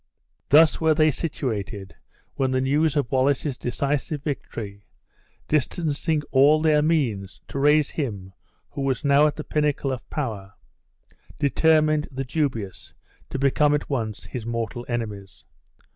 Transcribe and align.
Thus 0.49 0.81
were 0.81 0.95
they 0.95 1.11
situated, 1.11 1.95
when 2.33 2.49
the 2.49 2.59
news 2.59 2.95
of 2.97 3.11
Wallace's 3.11 3.55
decisive 3.55 4.23
victory, 4.23 4.83
distancing 5.47 6.23
all 6.31 6.59
their 6.59 6.81
means 6.81 7.39
to 7.49 7.59
raise 7.59 7.91
him 7.91 8.33
who 8.71 8.81
was 8.81 9.05
now 9.05 9.27
at 9.27 9.35
the 9.35 9.43
pinnacle 9.43 9.91
of 9.91 10.09
power, 10.09 10.53
determined 11.37 12.07
the 12.11 12.25
dubious 12.25 12.95
to 13.29 13.37
become 13.37 13.75
at 13.75 13.91
once 13.91 14.23
his 14.23 14.43
mortal 14.43 14.87
enemies. 14.89 15.43